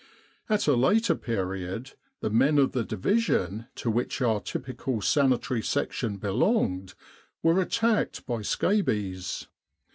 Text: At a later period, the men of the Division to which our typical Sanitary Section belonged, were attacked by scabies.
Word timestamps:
At 0.49 0.65
a 0.67 0.73
later 0.75 1.13
period, 1.13 1.91
the 2.21 2.31
men 2.31 2.57
of 2.57 2.71
the 2.71 2.83
Division 2.83 3.67
to 3.75 3.91
which 3.91 4.19
our 4.19 4.39
typical 4.41 4.99
Sanitary 4.99 5.61
Section 5.61 6.17
belonged, 6.17 6.95
were 7.43 7.61
attacked 7.61 8.25
by 8.25 8.41
scabies. 8.41 9.45